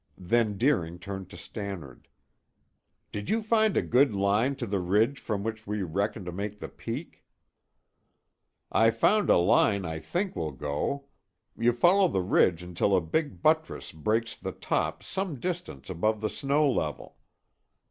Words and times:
Then 0.17 0.57
Deering 0.57 0.97
turned 0.97 1.29
to 1.29 1.37
Stannard. 1.37 2.07
"Did 3.11 3.29
you 3.29 3.43
find 3.43 3.77
a 3.77 3.83
good 3.83 4.15
line 4.15 4.55
to 4.55 4.65
the 4.65 4.79
ridge 4.79 5.19
from 5.19 5.43
which 5.43 5.67
we 5.67 5.83
reckon 5.83 6.25
to 6.25 6.31
make 6.31 6.57
the 6.57 6.69
peak?" 6.69 7.23
"I 8.71 8.89
found 8.89 9.29
a 9.29 9.37
line 9.37 9.85
I 9.85 9.99
think 9.99 10.35
will 10.35 10.53
go. 10.53 11.05
You 11.55 11.71
follow 11.71 12.07
the 12.07 12.23
ridge 12.23 12.63
until 12.63 12.95
a 12.97 12.99
big 12.99 13.43
buttress 13.43 13.91
breaks 13.91 14.35
the 14.35 14.53
top 14.53 15.03
some 15.03 15.39
distance 15.39 15.87
above 15.87 16.21
the 16.21 16.29
snow 16.31 16.67
level. 16.67 17.17